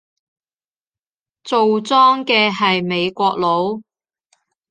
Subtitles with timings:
[1.43, 3.83] 做莊嘅係美國佬